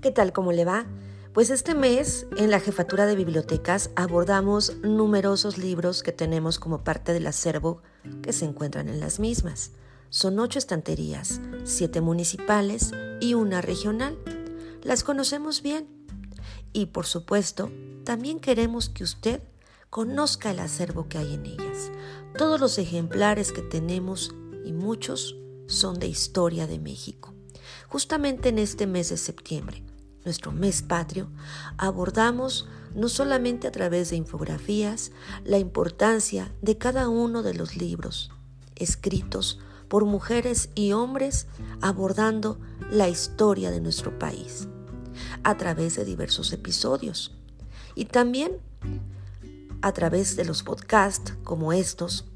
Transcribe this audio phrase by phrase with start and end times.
[0.00, 0.32] ¿qué tal?
[0.32, 0.86] ¿Cómo le va?
[1.34, 7.12] Pues este mes en la Jefatura de Bibliotecas abordamos numerosos libros que tenemos como parte
[7.12, 7.82] del acervo
[8.22, 9.72] que se encuentran en las mismas.
[10.08, 14.18] Son ocho estanterías, siete municipales y una regional.
[14.82, 15.86] Las conocemos bien.
[16.72, 17.70] Y por supuesto,
[18.04, 19.42] también queremos que usted
[19.88, 21.92] conozca el acervo que hay en ellas.
[22.36, 27.34] Todos los ejemplares que tenemos y muchos son de historia de México.
[27.88, 29.84] Justamente en este mes de septiembre,
[30.24, 31.28] nuestro mes patrio,
[31.78, 35.12] abordamos no solamente a través de infografías
[35.44, 38.30] la importancia de cada uno de los libros
[38.76, 41.46] escritos por mujeres y hombres
[41.80, 42.58] abordando
[42.90, 44.68] la historia de nuestro país
[45.42, 47.36] a través de diversos episodios
[47.94, 48.52] y también
[49.82, 52.26] a través de los podcasts como estos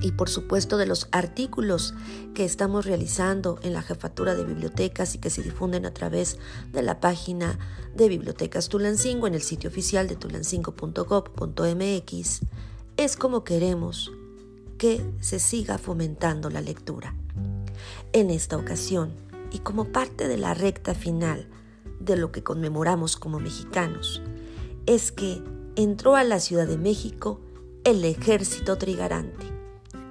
[0.00, 1.94] y por supuesto de los artículos
[2.34, 6.38] que estamos realizando en la jefatura de bibliotecas y que se difunden a través
[6.72, 7.58] de la página
[7.94, 12.40] de Bibliotecas Tulancingo en el sitio oficial de tulancingo.gov.mx,
[12.96, 14.12] es como queremos
[14.78, 17.14] que se siga fomentando la lectura.
[18.12, 19.12] En esta ocasión,
[19.50, 21.48] y como parte de la recta final
[22.00, 24.20] de lo que conmemoramos como mexicanos,
[24.84, 25.42] es que
[25.76, 27.40] entró a la Ciudad de México
[27.84, 29.45] el ejército trigarante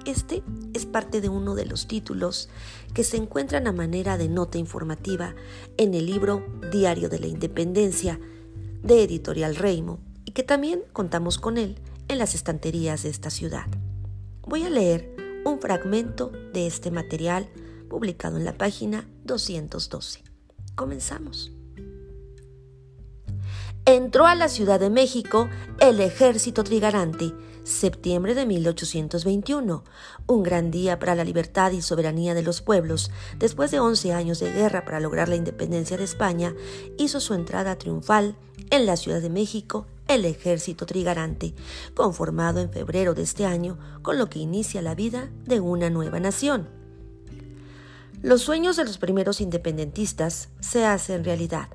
[0.06, 2.48] este es parte de uno de los títulos
[2.94, 5.34] que se encuentran a manera de nota informativa
[5.76, 8.18] en el libro Diario de la Independencia
[8.82, 11.76] de Editorial Reimo y que también contamos con él
[12.08, 13.66] en las estanterías de esta ciudad.
[14.42, 17.48] Voy a leer un fragmento de este material
[17.88, 20.22] publicado en la página 212.
[20.74, 21.55] Comenzamos.
[23.86, 25.48] Entró a la Ciudad de México
[25.78, 29.84] el ejército trigarante septiembre de 1821,
[30.26, 34.38] un gran día para la libertad y soberanía de los pueblos, después de 11 años
[34.38, 36.54] de guerra para lograr la independencia de España,
[36.96, 38.36] hizo su entrada triunfal
[38.70, 41.54] en la Ciudad de México el ejército trigarante,
[41.94, 46.20] conformado en febrero de este año, con lo que inicia la vida de una nueva
[46.20, 46.68] nación.
[48.22, 51.68] Los sueños de los primeros independentistas se hacen realidad.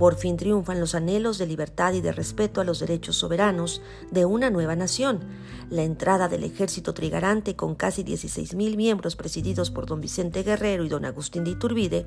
[0.00, 4.24] Por fin triunfan los anhelos de libertad y de respeto a los derechos soberanos de
[4.24, 5.20] una nueva nación.
[5.68, 10.88] La entrada del ejército trigarante con casi 16.000 miembros presididos por don Vicente Guerrero y
[10.88, 12.06] don Agustín de Iturbide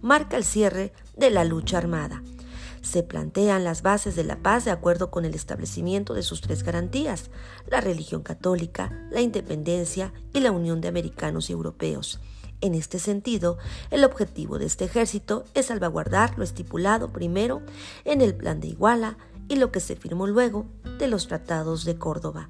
[0.00, 2.22] marca el cierre de la lucha armada.
[2.80, 6.62] Se plantean las bases de la paz de acuerdo con el establecimiento de sus tres
[6.62, 7.30] garantías,
[7.66, 12.20] la religión católica, la independencia y la unión de americanos y europeos.
[12.60, 13.58] En este sentido,
[13.90, 17.62] el objetivo de este ejército es salvaguardar lo estipulado primero
[18.04, 20.66] en el Plan de Iguala y lo que se firmó luego
[20.98, 22.48] de los tratados de Córdoba.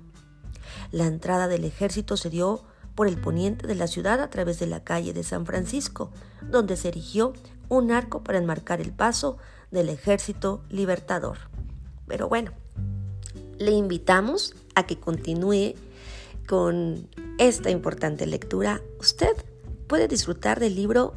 [0.93, 2.63] La entrada del ejército se dio
[2.95, 6.13] por el poniente de la ciudad a través de la calle de San Francisco,
[6.49, 7.33] donde se erigió
[7.69, 9.39] un arco para enmarcar el paso
[9.71, 11.39] del ejército libertador.
[12.07, 12.53] Pero bueno,
[13.59, 15.75] le invitamos a que continúe
[16.47, 19.35] con esta importante lectura usted
[19.87, 21.15] puede disfrutar del libro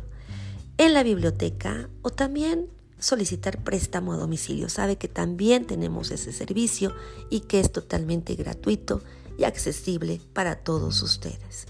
[0.77, 2.69] en la biblioteca o también
[2.99, 4.69] solicitar préstamo a domicilio.
[4.69, 6.93] Sabe que también tenemos ese servicio
[7.29, 9.01] y que es totalmente gratuito
[9.37, 11.67] y accesible para todos ustedes.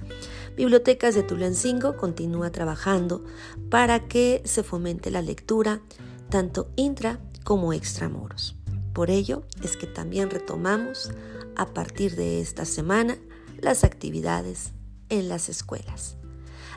[0.56, 3.24] Bibliotecas de Tulancingo continúa trabajando
[3.70, 5.82] para que se fomente la lectura
[6.30, 8.56] tanto intra como extramuros.
[8.94, 11.12] Por ello es que también retomamos
[11.56, 13.18] a partir de esta semana
[13.60, 14.72] las actividades
[15.10, 16.17] en las escuelas.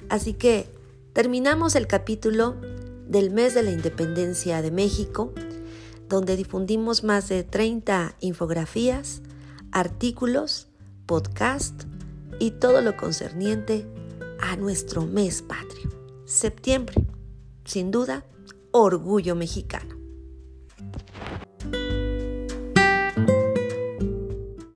[0.09, 0.67] Así que
[1.13, 2.57] terminamos el capítulo
[3.07, 5.33] del mes de la independencia de México,
[6.09, 9.23] donde difundimos más de 30 infografías,
[9.73, 10.69] artículos,
[11.07, 11.85] podcast
[12.39, 13.87] y todo lo concerniente
[14.41, 15.91] a nuestro mes patrio,
[16.25, 17.05] septiembre.
[17.65, 18.25] Sin duda,
[18.73, 20.00] orgullo mexicano.